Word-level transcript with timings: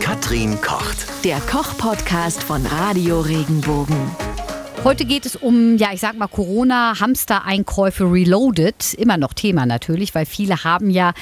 Katrin 0.00 0.60
kocht. 0.60 1.06
Der 1.24 1.40
Koch-Podcast 1.40 2.42
von 2.42 2.64
Radio 2.66 3.20
Regenbogen. 3.20 3.96
Heute 4.84 5.04
geht 5.04 5.26
es 5.26 5.36
um, 5.36 5.76
ja, 5.76 5.88
ich 5.92 6.00
sag 6.00 6.16
mal, 6.16 6.28
Corona-Hamster-Einkäufe 6.28 8.04
reloaded. 8.04 8.94
Immer 8.94 9.16
noch 9.16 9.32
Thema 9.32 9.66
natürlich, 9.66 10.14
weil 10.14 10.26
viele 10.26 10.64
haben 10.64 10.90
ja 10.90 11.12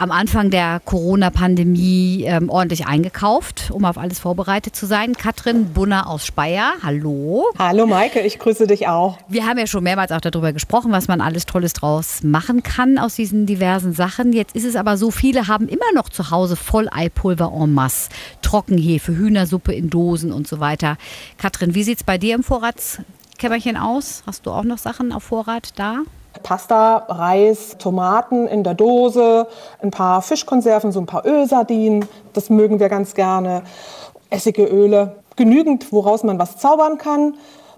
am 0.00 0.12
Anfang 0.12 0.50
der 0.50 0.80
Corona-Pandemie 0.82 2.24
ähm, 2.26 2.48
ordentlich 2.48 2.86
eingekauft, 2.86 3.70
um 3.70 3.84
auf 3.84 3.98
alles 3.98 4.18
vorbereitet 4.18 4.74
zu 4.74 4.86
sein. 4.86 5.14
Katrin 5.14 5.74
Bunner 5.74 6.08
aus 6.08 6.24
Speyer, 6.24 6.72
hallo. 6.82 7.44
Hallo 7.58 7.86
Maike, 7.86 8.20
ich 8.20 8.38
grüße 8.38 8.66
dich 8.66 8.88
auch. 8.88 9.18
Wir 9.28 9.44
haben 9.44 9.58
ja 9.58 9.66
schon 9.66 9.84
mehrmals 9.84 10.10
auch 10.10 10.22
darüber 10.22 10.54
gesprochen, 10.54 10.90
was 10.90 11.06
man 11.06 11.20
alles 11.20 11.44
Tolles 11.44 11.74
draus 11.74 12.22
machen 12.22 12.62
kann 12.62 12.96
aus 12.96 13.16
diesen 13.16 13.44
diversen 13.44 13.92
Sachen. 13.92 14.32
Jetzt 14.32 14.56
ist 14.56 14.64
es 14.64 14.74
aber 14.74 14.96
so, 14.96 15.10
viele 15.10 15.48
haben 15.48 15.68
immer 15.68 15.92
noch 15.94 16.08
zu 16.08 16.30
Hause 16.30 16.56
Volleipulver 16.56 17.52
en 17.54 17.74
masse, 17.74 18.08
Trockenhefe, 18.40 19.14
Hühnersuppe 19.14 19.74
in 19.74 19.90
Dosen 19.90 20.32
und 20.32 20.48
so 20.48 20.60
weiter. 20.60 20.96
Katrin, 21.36 21.74
wie 21.74 21.82
sieht 21.82 21.98
es 21.98 22.04
bei 22.04 22.16
dir 22.16 22.34
im 22.36 22.42
Vorratskämmerchen 22.42 23.76
aus? 23.76 24.22
Hast 24.26 24.46
du 24.46 24.50
auch 24.50 24.64
noch 24.64 24.78
Sachen 24.78 25.12
auf 25.12 25.24
Vorrat 25.24 25.78
da? 25.78 26.04
Pasta, 26.42 27.06
Reis, 27.08 27.76
Tomaten 27.78 28.46
in 28.46 28.64
der 28.64 28.74
Dose, 28.74 29.46
ein 29.82 29.90
paar 29.90 30.22
Fischkonserven, 30.22 30.92
so 30.92 31.00
ein 31.00 31.06
paar 31.06 31.26
Ölsardinen, 31.26 32.06
das 32.32 32.50
mögen 32.50 32.80
wir 32.80 32.88
ganz 32.88 33.14
gerne. 33.14 33.62
Essige 34.30 34.64
Öle, 34.64 35.16
genügend, 35.36 35.92
woraus 35.92 36.22
man 36.22 36.38
was 36.38 36.56
zaubern 36.56 36.98
kann. 36.98 37.34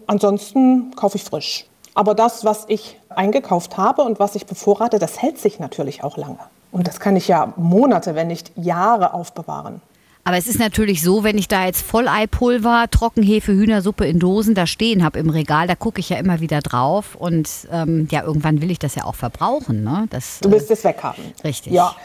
Ansonsten 0.06 0.94
kaufe 0.96 1.16
ich 1.16 1.24
frisch. 1.24 1.66
Aber 1.94 2.14
das, 2.14 2.44
was 2.44 2.64
ich 2.68 2.98
eingekauft 3.08 3.76
habe 3.76 4.02
und 4.02 4.18
was 4.18 4.34
ich 4.34 4.46
bevorrate, 4.46 4.98
das 4.98 5.20
hält 5.20 5.38
sich 5.38 5.58
natürlich 5.60 6.04
auch 6.04 6.16
lange. 6.16 6.38
Und 6.70 6.88
das 6.88 7.00
kann 7.00 7.16
ich 7.16 7.28
ja 7.28 7.52
Monate, 7.56 8.14
wenn 8.14 8.28
nicht 8.28 8.52
Jahre 8.56 9.12
aufbewahren. 9.12 9.82
Aber 10.24 10.36
es 10.36 10.46
ist 10.46 10.58
natürlich 10.58 11.02
so, 11.02 11.24
wenn 11.24 11.36
ich 11.36 11.48
da 11.48 11.66
jetzt 11.66 11.82
Volleipulver, 11.82 12.86
Trockenhefe, 12.90 13.52
Hühnersuppe 13.52 14.06
in 14.06 14.20
Dosen 14.20 14.54
da 14.54 14.66
stehen 14.66 15.02
habe 15.02 15.18
im 15.18 15.30
Regal, 15.30 15.66
da 15.66 15.74
gucke 15.74 15.98
ich 15.98 16.10
ja 16.10 16.16
immer 16.18 16.40
wieder 16.40 16.60
drauf. 16.60 17.16
Und 17.16 17.48
ähm, 17.72 18.06
ja, 18.10 18.22
irgendwann 18.22 18.62
will 18.62 18.70
ich 18.70 18.78
das 18.78 18.94
ja 18.94 19.04
auch 19.04 19.16
verbrauchen. 19.16 19.82
Ne? 19.82 20.06
Das, 20.10 20.38
du 20.40 20.50
willst 20.52 20.70
äh, 20.70 20.74
es 20.74 20.84
weghaben. 20.84 21.24
Richtig. 21.42 21.72
Ja. 21.72 21.96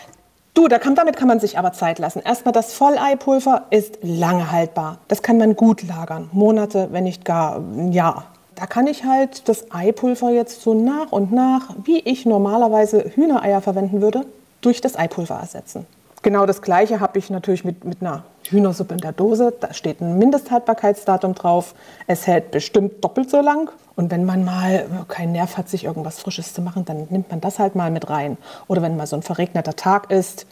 Du, 0.56 0.68
da 0.68 0.80
kann, 0.80 0.96
damit 0.96 1.18
kann 1.18 1.28
man 1.28 1.40
sich 1.40 1.60
aber 1.60 1.74
Zeit 1.74 2.00
lassen. 2.00 2.20
Erstmal 2.20 2.52
das 2.52 2.74
Volleipulver 2.74 3.68
ist 3.70 4.00
lange 4.02 4.52
haltbar. 4.52 4.98
Das 5.08 5.22
kann 5.22 5.38
man 5.38 5.56
gut 5.56 5.84
lagern. 5.84 6.32
Monate, 6.34 6.88
wenn 6.92 7.04
nicht 7.04 7.24
gar 7.26 7.58
ein 7.58 7.92
Jahr. 7.92 8.26
Da 8.56 8.66
kann 8.66 8.88
ich 8.88 9.04
halt 9.04 9.48
das 9.48 9.72
Eipulver 9.72 10.32
jetzt 10.32 10.64
so 10.64 10.74
nach 10.74 11.12
und 11.12 11.32
nach, 11.32 11.76
wie 11.84 12.00
ich 12.00 12.26
normalerweise 12.26 13.12
Hühnereier 13.14 13.62
verwenden 13.62 14.02
würde, 14.02 14.26
durch 14.62 14.82
das 14.82 14.98
Eipulver 14.98 15.36
ersetzen. 15.36 15.86
Genau 16.24 16.46
das 16.46 16.62
Gleiche 16.62 17.00
habe 17.00 17.20
ich 17.20 17.30
natürlich 17.30 17.64
mit, 17.64 17.86
mit 17.86 18.02
einer 18.02 18.24
Hühnersuppe 18.50 18.96
in 18.96 19.00
der 19.00 19.12
Dose. 19.12 19.54
Da 19.60 19.74
steht 19.74 20.02
ein 20.02 20.18
Mindesthaltbarkeitsdatum 20.18 21.36
drauf. 21.36 21.76
Es 22.08 22.28
hält 22.28 22.52
bestimmt 22.52 23.04
doppelt 23.04 23.30
so 23.30 23.42
lang. 23.42 23.70
Und 23.96 24.12
wenn 24.12 24.26
man 24.26 24.44
mal 24.44 24.86
keinen 25.08 25.32
Nerv 25.32 25.58
hat, 25.58 25.70
sich 25.70 25.86
irgendwas 25.86 26.20
Frisches 26.20 26.54
zu 26.54 26.62
machen, 26.62 26.86
dann 26.86 27.08
nimmt 27.10 27.30
man 27.30 27.42
das 27.42 27.60
halt 27.60 27.76
mal 27.76 27.92
mit 27.92 28.10
rein. 28.10 28.38
Oder 28.68 28.82
wenn 28.82 28.98
mal 28.98 29.08
so 29.08 29.16
ein 29.16 29.24
verregneter 29.24 29.76
Tag 29.76 30.12
ist, 30.12 30.46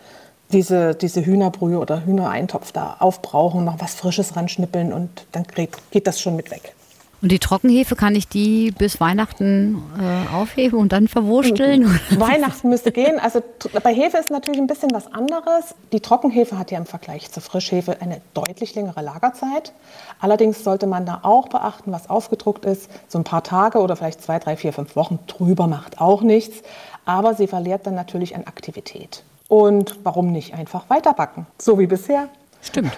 diese, 0.51 0.93
diese 0.93 1.25
Hühnerbrühe 1.25 1.79
oder 1.79 2.05
Hühnereintopf 2.05 2.71
da 2.71 2.97
aufbrauchen, 2.99 3.65
noch 3.65 3.81
was 3.81 3.95
Frisches 3.95 4.35
ranschnippeln 4.35 4.93
und 4.93 5.25
dann 5.31 5.43
geht, 5.43 5.71
geht 5.91 6.07
das 6.07 6.21
schon 6.21 6.35
mit 6.35 6.51
weg. 6.51 6.75
Und 7.21 7.31
die 7.31 7.39
Trockenhefe, 7.39 7.95
kann 7.95 8.15
ich 8.15 8.27
die 8.27 8.71
bis 8.71 8.99
Weihnachten 8.99 9.81
äh, 9.99 10.33
aufheben 10.33 10.79
und 10.79 10.91
dann 10.91 11.07
verwursteln? 11.07 11.99
Weihnachten 12.11 12.69
müsste 12.69 12.91
gehen. 12.91 13.19
Also 13.19 13.41
bei 13.83 13.93
Hefe 13.93 14.17
ist 14.17 14.29
natürlich 14.29 14.59
ein 14.59 14.67
bisschen 14.67 14.91
was 14.91 15.11
anderes. 15.11 15.75
Die 15.91 16.01
Trockenhefe 16.01 16.57
hat 16.59 16.71
ja 16.71 16.77
im 16.77 16.85
Vergleich 16.85 17.31
zur 17.31 17.41
Frischhefe 17.41 18.01
eine 18.01 18.21
deutlich 18.33 18.75
längere 18.75 19.01
Lagerzeit. 19.01 19.73
Allerdings 20.19 20.63
sollte 20.63 20.87
man 20.87 21.05
da 21.05 21.19
auch 21.23 21.47
beachten, 21.47 21.91
was 21.91 22.09
aufgedruckt 22.09 22.65
ist. 22.65 22.89
So 23.07 23.17
ein 23.17 23.23
paar 23.23 23.43
Tage 23.43 23.79
oder 23.79 23.95
vielleicht 23.95 24.21
zwei, 24.21 24.39
drei, 24.39 24.57
vier, 24.57 24.73
fünf 24.73 24.95
Wochen 24.95 25.19
drüber 25.27 25.67
macht 25.67 26.01
auch 26.01 26.21
nichts. 26.21 26.61
Aber 27.05 27.33
sie 27.33 27.47
verliert 27.47 27.87
dann 27.87 27.95
natürlich 27.95 28.35
an 28.35 28.43
Aktivität. 28.45 29.23
Und 29.47 29.99
warum 30.03 30.31
nicht 30.31 30.53
einfach 30.53 30.89
weiterbacken? 30.89 31.45
So 31.57 31.79
wie 31.79 31.87
bisher. 31.87 32.29
Stimmt 32.61 32.97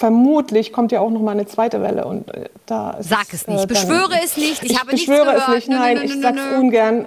vermutlich 0.00 0.72
kommt 0.72 0.92
ja 0.92 1.00
auch 1.00 1.10
noch 1.10 1.20
mal 1.20 1.32
eine 1.32 1.44
zweite 1.44 1.82
Welle 1.82 2.06
und 2.06 2.34
äh, 2.34 2.48
da 2.64 2.96
Sag 3.00 3.34
es 3.34 3.46
nicht, 3.46 3.62
äh, 3.62 3.66
beschwöre 3.66 4.14
es 4.24 4.38
nicht, 4.38 4.64
ich, 4.64 4.70
ich 4.70 4.80
habe 4.80 4.92
beschwöre 4.92 5.34
nichts 5.34 5.48
es 5.48 5.54
nicht, 5.54 5.68
nein, 5.68 5.98
nö, 5.98 6.00
nö, 6.00 6.08
nö, 6.08 6.14
ich 6.14 6.22
sag's 6.22 6.40
ungern. 6.58 7.06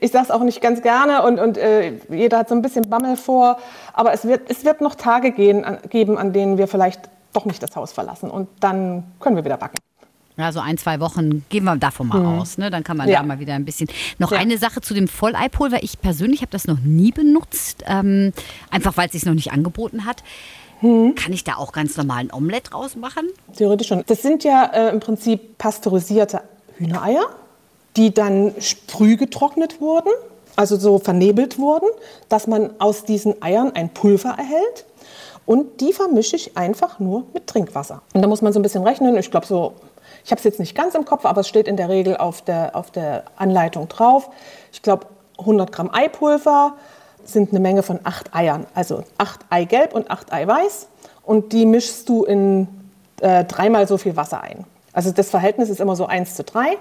Ich 0.00 0.12
sag's 0.12 0.30
auch 0.30 0.44
nicht 0.44 0.60
ganz 0.60 0.82
gerne 0.82 1.24
und, 1.24 1.40
und 1.40 1.58
äh, 1.58 1.94
jeder 2.08 2.38
hat 2.38 2.48
so 2.48 2.54
ein 2.54 2.62
bisschen 2.62 2.88
Bammel 2.88 3.16
vor, 3.16 3.58
aber 3.92 4.12
es 4.12 4.24
wird, 4.24 4.48
es 4.48 4.64
wird 4.64 4.80
noch 4.80 4.94
Tage 4.94 5.32
gehen, 5.32 5.64
an, 5.64 5.78
geben, 5.90 6.16
an 6.16 6.32
denen 6.32 6.58
wir 6.58 6.68
vielleicht 6.68 7.00
doch 7.32 7.44
nicht 7.44 7.60
das 7.60 7.74
Haus 7.74 7.90
verlassen 7.90 8.30
und 8.30 8.48
dann 8.60 9.02
können 9.18 9.34
wir 9.34 9.44
wieder 9.44 9.56
backen. 9.56 9.78
Ja, 10.36 10.52
so 10.52 10.60
ein, 10.60 10.78
zwei 10.78 11.00
Wochen 11.00 11.44
gehen 11.48 11.64
wir 11.64 11.76
davon 11.76 12.06
mal 12.06 12.20
mhm. 12.20 12.38
aus. 12.38 12.56
Ne? 12.56 12.70
Dann 12.70 12.84
kann 12.84 12.96
man 12.96 13.08
ja. 13.08 13.18
da 13.18 13.26
mal 13.26 13.40
wieder 13.40 13.54
ein 13.54 13.64
bisschen. 13.64 13.88
Noch 14.18 14.30
ja. 14.30 14.38
eine 14.38 14.56
Sache 14.56 14.80
zu 14.80 14.94
dem 14.94 15.08
Volleipulver. 15.08 15.82
Ich 15.82 16.00
persönlich 16.00 16.40
habe 16.40 16.52
das 16.52 16.66
noch 16.66 16.78
nie 16.78 17.10
benutzt, 17.10 17.82
ähm, 17.86 18.32
einfach 18.70 18.96
weil 18.96 19.06
es 19.06 19.12
sich 19.12 19.26
noch 19.26 19.34
nicht 19.34 19.52
angeboten 19.52 20.06
hat. 20.06 20.22
Hm. 20.80 21.14
Kann 21.14 21.32
ich 21.32 21.44
da 21.44 21.56
auch 21.56 21.72
ganz 21.72 21.96
normal 21.96 22.20
ein 22.20 22.32
Omelett 22.32 22.72
draus 22.72 22.96
machen? 22.96 23.28
Theoretisch 23.56 23.88
schon. 23.88 24.02
Das 24.06 24.22
sind 24.22 24.44
ja 24.44 24.64
äh, 24.64 24.90
im 24.90 25.00
Prinzip 25.00 25.58
pasteurisierte 25.58 26.42
Hühnereier, 26.76 27.24
die 27.96 28.12
dann 28.12 28.54
früh 28.88 29.16
getrocknet 29.16 29.80
wurden, 29.80 30.10
also 30.56 30.76
so 30.76 30.98
vernebelt 30.98 31.58
wurden, 31.58 31.88
dass 32.28 32.46
man 32.46 32.70
aus 32.78 33.04
diesen 33.04 33.42
Eiern 33.42 33.72
ein 33.74 33.90
Pulver 33.90 34.34
erhält. 34.38 34.86
Und 35.46 35.80
die 35.80 35.92
vermische 35.92 36.36
ich 36.36 36.56
einfach 36.56 36.98
nur 36.98 37.24
mit 37.34 37.46
Trinkwasser. 37.46 38.02
Und 38.14 38.22
da 38.22 38.28
muss 38.28 38.40
man 38.40 38.52
so 38.52 38.60
ein 38.60 38.62
bisschen 38.62 38.84
rechnen. 38.84 39.16
Ich 39.16 39.30
glaube 39.30 39.46
so, 39.46 39.74
ich 40.24 40.30
habe 40.30 40.38
es 40.38 40.44
jetzt 40.44 40.60
nicht 40.60 40.74
ganz 40.74 40.94
im 40.94 41.04
Kopf, 41.04 41.24
aber 41.24 41.40
es 41.40 41.48
steht 41.48 41.66
in 41.66 41.76
der 41.76 41.88
Regel 41.88 42.16
auf 42.16 42.42
der, 42.42 42.76
auf 42.76 42.90
der 42.90 43.24
Anleitung 43.36 43.88
drauf. 43.88 44.30
Ich 44.72 44.82
glaube 44.82 45.06
100 45.38 45.72
Gramm 45.72 45.90
Eipulver, 45.92 46.74
sind 47.32 47.50
eine 47.50 47.60
Menge 47.60 47.82
von 47.82 48.00
acht 48.04 48.34
Eiern. 48.34 48.66
Also 48.74 49.04
acht 49.18 49.40
Eigelb 49.50 49.94
und 49.94 50.10
acht 50.10 50.32
Eiweiß. 50.32 50.88
Und 51.22 51.52
die 51.52 51.66
mischst 51.66 52.08
du 52.08 52.24
in 52.24 52.68
äh, 53.20 53.44
dreimal 53.44 53.86
so 53.86 53.98
viel 53.98 54.16
Wasser 54.16 54.42
ein. 54.42 54.64
Also 54.92 55.12
das 55.12 55.30
Verhältnis 55.30 55.68
ist 55.68 55.80
immer 55.80 55.96
so 55.96 56.06
1 56.06 56.34
zu 56.34 56.44
3. 56.44 56.76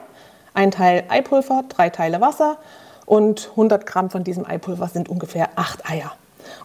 Ein 0.54 0.72
Teil 0.72 1.04
Eipulver, 1.10 1.64
drei 1.70 1.90
Teile 1.90 2.22
Wasser. 2.22 2.58
Und 3.06 3.50
100 3.52 3.86
Gramm 3.86 4.10
von 4.10 4.24
diesem 4.24 4.46
Eipulver 4.46 4.88
sind 4.88 5.10
ungefähr 5.10 5.50
acht 5.56 5.90
Eier. 5.90 6.12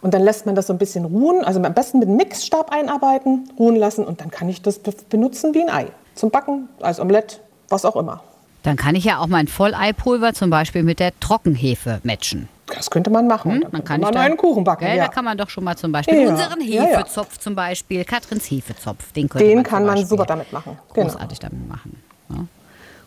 Und 0.00 0.14
dann 0.14 0.22
lässt 0.22 0.46
man 0.46 0.54
das 0.54 0.66
so 0.66 0.72
ein 0.72 0.78
bisschen 0.78 1.04
ruhen, 1.04 1.44
also 1.44 1.62
am 1.62 1.74
besten 1.74 1.98
mit 1.98 2.08
einem 2.08 2.16
Mixstab 2.16 2.70
einarbeiten, 2.70 3.50
ruhen 3.58 3.76
lassen 3.76 4.04
und 4.04 4.20
dann 4.20 4.30
kann 4.30 4.48
ich 4.48 4.62
das 4.62 4.78
benutzen 4.78 5.54
wie 5.54 5.62
ein 5.62 5.70
Ei. 5.70 5.86
Zum 6.14 6.30
Backen, 6.30 6.68
als 6.80 7.00
Omelett, 7.00 7.40
was 7.68 7.84
auch 7.84 7.96
immer. 7.96 8.22
Dann 8.62 8.76
kann 8.76 8.94
ich 8.94 9.04
ja 9.04 9.18
auch 9.18 9.26
mein 9.26 9.48
Volleipulver 9.48 10.32
zum 10.32 10.50
Beispiel 10.50 10.82
mit 10.82 11.00
der 11.00 11.18
Trockenhefe 11.20 12.00
matchen. 12.02 12.48
Das 12.76 12.90
könnte 12.90 13.10
man 13.10 13.26
machen. 13.26 13.62
Hm, 13.62 13.66
man 13.70 13.84
kann 13.84 14.00
man 14.00 14.16
einen 14.16 14.36
Kuchen 14.36 14.64
backen. 14.64 14.84
Ja, 14.84 14.94
ja. 14.94 15.04
Da 15.04 15.08
kann 15.08 15.24
man 15.24 15.36
doch 15.36 15.50
schon 15.50 15.64
mal 15.64 15.76
zum 15.76 15.92
Beispiel 15.92 16.22
ja, 16.22 16.28
unseren 16.28 16.60
Hefezopf 16.60 17.38
zum 17.38 17.54
Beispiel, 17.54 18.04
Katrins 18.04 18.50
Hefezopf, 18.50 19.12
den, 19.12 19.28
den 19.28 19.56
man 19.56 19.64
kann 19.64 19.84
man 19.84 20.04
super 20.04 20.24
damit 20.24 20.52
machen. 20.52 20.78
Genau. 20.92 21.08
Großartig 21.08 21.40
genau. 21.40 21.52
damit 21.52 21.68
machen. 21.68 22.02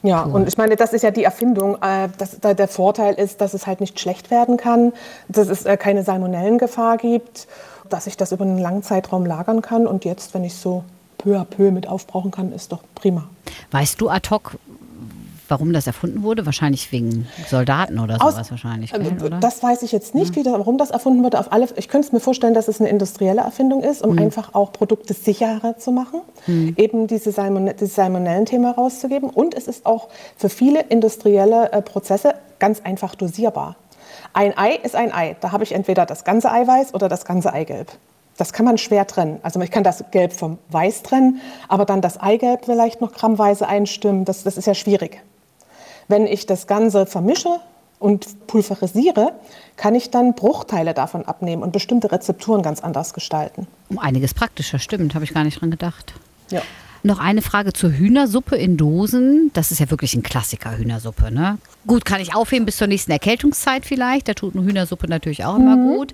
Ja, 0.04 0.26
cool. 0.26 0.34
und 0.34 0.48
ich 0.48 0.58
meine, 0.58 0.76
das 0.76 0.94
ist 0.94 1.02
ja 1.02 1.12
die 1.12 1.24
Erfindung. 1.24 1.82
Äh, 1.82 2.10
dass, 2.18 2.40
der 2.40 2.68
Vorteil 2.68 3.16
ist, 3.16 3.42
dass 3.42 3.54
es 3.54 3.68
halt 3.68 3.82
nicht 3.82 4.00
schlecht 4.00 4.32
werden 4.32 4.58
kann, 4.58 4.94
dass 5.28 5.48
es 5.50 5.66
äh, 5.66 5.78
keine 5.78 6.04
Salmonellengefahr 6.04 6.98
gibt, 6.98 7.48
dass 7.90 8.08
ich 8.08 8.18
das 8.18 8.32
über 8.32 8.46
einen 8.46 8.60
langen 8.60 8.84
Zeitraum 8.84 9.26
lagern 9.26 9.62
kann. 9.62 9.88
Und 9.88 10.06
jetzt, 10.06 10.34
wenn 10.34 10.44
ich 10.44 10.56
so 10.56 10.84
peu 11.18 11.38
à 11.38 11.46
peu 11.46 11.72
mit 11.72 11.88
aufbrauchen 11.88 12.32
kann, 12.32 12.52
ist 12.52 12.72
doch 12.72 12.80
prima. 12.96 13.28
Weißt 13.72 14.00
du 14.00 14.10
ad 14.10 14.30
hoc, 14.30 14.58
warum 15.48 15.74
das 15.74 15.88
erfunden 15.88 16.24
wurde? 16.24 16.46
Wahrscheinlich 16.46 16.92
wegen 16.92 17.28
Soldaten 17.48 18.00
oder 18.00 18.18
sowas 18.18 18.38
Aus, 18.38 18.52
wahrscheinlich. 18.52 18.94
Äh, 18.94 19.24
oder? 19.24 19.40
Das 19.40 19.64
weiß 19.64 19.84
ich 19.84 19.92
jetzt 19.92 20.16
nicht, 20.16 20.36
mhm. 20.36 20.42
wie, 20.42 20.46
warum 20.46 20.78
das 20.78 20.92
erfunden 20.92 21.24
wurde. 21.24 21.40
Auf 21.40 21.52
alle, 21.52 21.68
ich 21.76 21.88
könnte 21.88 22.08
es 22.08 22.14
mir 22.14 22.20
vorstellen, 22.20 22.54
dass 22.54 22.68
es 22.68 22.80
eine 22.80 22.90
industrielle 22.90 23.42
Erfindung 23.42 23.84
ist, 23.84 24.04
um 24.04 24.14
mhm. 24.14 24.20
einfach 24.20 24.54
auch 24.54 24.72
Produkte 24.72 25.14
sicherer 25.14 25.78
zu 25.78 25.92
machen, 25.92 26.22
mhm. 26.46 26.74
eben 26.78 27.08
diese 27.08 27.32
Salmone, 27.32 27.74
dieses 27.74 27.96
Salmonellenthema 27.96 28.72
rauszugeben. 28.72 29.30
Und 29.30 29.54
es 29.56 29.68
ist 29.68 29.86
auch 29.86 30.10
für 30.36 30.50
viele 30.50 30.82
industrielle 30.82 31.72
äh, 31.72 31.82
Prozesse 31.82 32.36
ganz 32.60 32.82
einfach 32.84 33.16
dosierbar. 33.16 33.76
Ein 34.34 34.58
Ei 34.58 34.76
ist 34.76 34.96
ein 34.96 35.14
Ei. 35.14 35.36
Da 35.40 35.52
habe 35.52 35.64
ich 35.64 35.74
entweder 35.74 36.06
das 36.06 36.24
ganze 36.24 36.52
Eiweiß 36.52 36.94
oder 36.94 37.10
das 37.10 37.26
ganze 37.26 37.54
Eigelb. 37.54 37.92
Das 38.38 38.54
kann 38.54 38.66
man 38.66 38.78
schwer 38.78 39.08
trennen. 39.08 39.40
Also 39.42 39.60
ich 39.62 39.72
kann 39.72 39.84
das 39.84 40.04
Gelb 40.12 40.32
vom 40.32 40.60
Weiß 40.70 41.02
trennen, 41.02 41.42
aber 41.68 41.86
dann 41.86 42.02
das 42.02 42.22
Eigelb 42.22 42.66
vielleicht 42.66 43.02
noch 43.02 43.12
grammweise 43.12 43.68
einstimmen, 43.68 44.26
das, 44.26 44.44
das 44.44 44.58
ist 44.58 44.68
ja 44.68 44.76
schwierig. 44.76 45.24
Wenn 46.08 46.26
ich 46.28 46.46
das 46.46 46.68
Ganze 46.68 47.06
vermische 47.06 47.60
und 48.00 48.48
pulverisiere, 48.48 49.34
kann 49.76 49.96
ich 49.96 50.12
dann 50.12 50.36
Bruchteile 50.36 50.94
davon 50.94 51.26
abnehmen 51.26 51.64
und 51.64 51.72
bestimmte 51.72 52.12
Rezepturen 52.12 52.62
ganz 52.62 52.82
anders 52.82 53.14
gestalten. 53.14 53.68
Um 53.90 54.00
einiges 54.00 54.34
praktischer, 54.34 54.80
stimmt, 54.80 55.16
habe 55.16 55.26
ich 55.26 55.34
gar 55.34 55.44
nicht 55.44 55.60
dran 55.62 55.72
gedacht. 55.72 56.14
Ja. 56.50 56.62
Noch 57.04 57.20
eine 57.20 57.42
Frage 57.42 57.74
zur 57.74 57.92
Hühnersuppe 57.92 58.56
in 58.56 58.76
Dosen. 58.76 59.52
Das 59.54 59.72
ist 59.72 59.80
ja 59.80 59.90
wirklich 59.90 60.16
ein 60.16 60.24
Klassiker, 60.24 60.78
Hühnersuppe. 60.78 61.32
Ne? 61.32 61.58
Gut, 61.86 62.06
kann 62.06 62.20
ich 62.20 62.36
aufheben 62.36 62.66
bis 62.66 62.78
zur 62.78 62.88
nächsten 62.88 63.12
Erkältungszeit 63.12 63.86
vielleicht. 63.86 64.28
Da 64.28 64.34
tut 64.34 64.56
eine 64.56 64.66
Hühnersuppe 64.66 65.08
natürlich 65.08 65.46
auch 65.46 65.56
immer 65.56 65.76
mhm. 65.76 65.96
gut. 65.96 66.14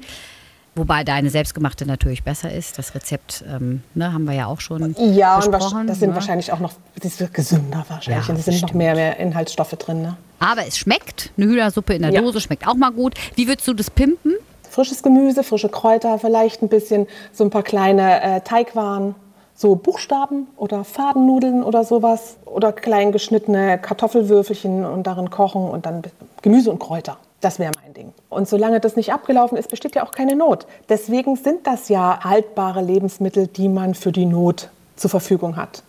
Wobei 0.75 1.04
deine 1.04 1.30
selbstgemachte 1.30 1.86
natürlich 1.86 2.24
besser 2.24 2.52
ist. 2.52 2.80
Das 2.80 2.96
Rezept 2.96 3.44
ähm, 3.48 3.84
ne, 3.94 4.12
haben 4.12 4.25
wir 4.25 4.34
ja 4.34 4.48
auch 4.48 4.60
schon 4.60 4.96
Ja, 4.98 5.36
und 5.36 5.52
besprochen. 5.52 5.84
wasch- 5.84 5.88
das 5.88 6.00
sind 6.00 6.10
ne? 6.10 6.16
wahrscheinlich 6.16 6.52
auch 6.52 6.60
noch, 6.60 6.74
das 7.00 7.20
wird 7.20 7.34
gesünder 7.34 7.86
wahrscheinlich. 7.88 8.28
Ja, 8.28 8.34
und 8.34 8.40
es 8.40 8.46
sind 8.46 8.62
noch 8.64 8.74
mehr, 8.74 8.96
mehr 8.96 9.18
Inhaltsstoffe 9.18 9.72
drin. 9.78 10.02
Ne? 10.02 10.18
Aber 10.40 10.66
es 10.68 10.78
schmeckt. 10.78 11.31
Eine 11.38 11.46
Hühnersuppe 11.48 11.94
in 11.94 12.02
der 12.02 12.12
Ja. 12.12 12.22
Dose 12.22 12.42
schmeckt 12.42 12.68
auch 12.68 12.74
mal 12.75 12.92
gut. 12.92 13.14
Wie 13.36 13.48
würdest 13.48 13.68
du 13.68 13.74
das 13.74 13.92
pimpen? 13.92 14.34
Frisches 14.70 15.04
Gemüse, 15.04 15.44
frische 15.44 15.70
Kräuter, 15.70 16.18
vielleicht 16.18 16.64
ein 16.64 16.70
bisschen 16.70 17.06
so 17.31 17.44
ein 17.44 17.52
paar 17.52 17.62
kleine 17.62 18.22
äh, 18.24 18.42
Teigwaren, 18.42 19.14
so 19.56 19.76
Buchstaben 19.76 20.48
oder 20.58 20.84
Fadennudeln 20.84 21.64
oder 21.64 21.84
sowas. 21.84 22.38
Oder 22.46 22.72
klein 22.72 23.12
geschnittene 23.12 23.78
Kartoffelwürfelchen 23.78 24.86
und 24.86 25.08
darin 25.08 25.30
kochen 25.30 25.70
und 25.70 25.86
dann 25.86 26.04
Gemüse 26.42 26.72
und 26.72 26.80
Kräuter. 26.80 27.18
Das 27.42 27.60
wäre 27.60 27.72
mein 27.84 27.94
Ding. 27.94 28.14
Und 28.30 28.48
solange 28.48 28.80
das 28.80 28.96
nicht 28.96 29.12
abgelaufen 29.12 29.58
ist, 29.58 29.70
besteht 29.70 29.96
ja 29.96 30.06
auch 30.06 30.12
keine 30.12 30.36
Not. 30.36 30.66
Deswegen 30.88 31.36
sind 31.36 31.68
das 31.68 31.90
ja 31.90 32.20
haltbare 32.24 32.82
Lebensmittel, 32.82 33.48
die 33.48 33.68
man 33.68 33.96
für 33.96 34.12
die 34.12 34.26
Not 34.26 34.70
zur 34.96 35.10
Verfügung 35.10 35.58
hat. 35.58 35.84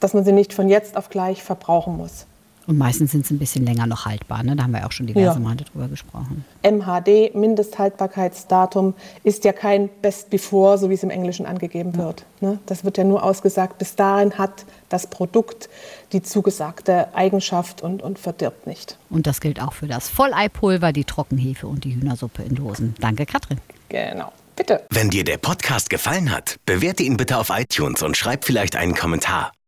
Dass 0.00 0.14
man 0.14 0.24
sie 0.24 0.32
nicht 0.32 0.52
von 0.52 0.68
jetzt 0.68 0.96
auf 0.96 1.08
gleich 1.08 1.42
verbrauchen 1.42 1.96
muss. 1.96 2.26
Und 2.66 2.78
meistens 2.78 3.12
sind 3.12 3.26
sie 3.26 3.34
ein 3.34 3.38
bisschen 3.38 3.64
länger 3.64 3.86
noch 3.86 4.06
haltbar. 4.06 4.42
Ne? 4.42 4.56
Da 4.56 4.64
haben 4.64 4.72
wir 4.72 4.80
ja 4.80 4.86
auch 4.86 4.92
schon 4.92 5.06
diverse 5.06 5.38
Ja. 5.38 5.38
Male 5.38 5.56
drüber 5.56 5.88
gesprochen. 5.88 6.44
MHD, 6.62 7.34
Mindesthaltbarkeitsdatum, 7.34 8.94
ist 9.22 9.44
ja 9.44 9.52
kein 9.52 9.88
Best 10.02 10.30
Before, 10.30 10.76
so 10.78 10.90
wie 10.90 10.94
es 10.94 11.02
im 11.02 11.10
Englischen 11.10 11.46
angegeben 11.46 11.96
wird. 11.96 12.24
Ne? 12.40 12.58
Das 12.66 12.84
wird 12.84 12.98
ja 12.98 13.04
nur 13.04 13.22
ausgesagt, 13.22 13.78
bis 13.78 13.94
dahin 13.94 14.36
hat 14.36 14.64
das 14.88 15.06
Produkt 15.06 15.68
die 16.12 16.22
zugesagte 16.22 17.14
Eigenschaft 17.14 17.82
und, 17.82 18.02
und 18.02 18.18
verdirbt 18.18 18.66
nicht. 18.66 18.98
Und 19.10 19.26
das 19.26 19.40
gilt 19.40 19.60
auch 19.60 19.72
für 19.72 19.86
das 19.86 20.08
Volleipulver, 20.08 20.92
die 20.92 21.04
Trockenhefe 21.04 21.66
und 21.66 21.84
die 21.84 21.94
Hühnersuppe 21.94 22.42
in 22.42 22.54
Dosen. 22.54 22.94
Danke, 23.00 23.26
Katrin. 23.26 23.58
Genau. 23.88 24.32
Bitte. 24.56 24.84
Wenn 24.90 25.10
dir 25.10 25.22
der 25.22 25.36
Podcast 25.36 25.90
gefallen 25.90 26.32
hat, 26.32 26.56
bewerte 26.64 27.02
ihn 27.02 27.18
bitte 27.18 27.36
auf 27.36 27.50
iTunes 27.50 28.02
und 28.02 28.16
schreib 28.16 28.44
vielleicht 28.44 28.74
einen 28.74 28.94
Kommentar. 28.94 29.52